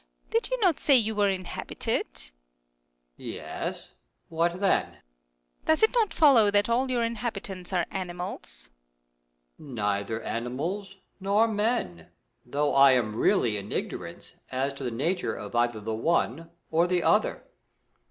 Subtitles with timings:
[0.31, 2.07] Did you not say you were inhabited?
[2.11, 2.31] Moon.
[3.17, 3.91] Yes,
[4.29, 4.87] what then?
[4.87, 5.01] Earth.
[5.67, 8.71] Does it not follow that all your inhabitants are animals?
[9.59, 9.75] Moon.
[9.75, 12.09] Neither animals nor men,
[12.43, 16.87] though I am really in ignorance as to the nature of either the one or
[16.87, 17.43] the other.